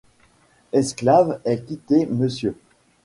Esclave 0.73 1.39
ait 1.45 1.61
quitté 1.61 2.07
Mr. 2.07 2.53